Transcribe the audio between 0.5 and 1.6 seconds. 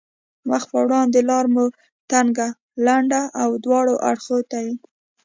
په وړاندې لار